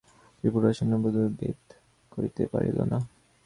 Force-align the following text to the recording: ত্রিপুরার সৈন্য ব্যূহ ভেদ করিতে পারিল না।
ত্রিপুরার 0.37 0.75
সৈন্য 0.77 0.93
ব্যূহ 1.03 1.15
ভেদ 1.39 1.59
করিতে 2.11 2.43
পারিল 2.53 2.77
না। 2.91 2.97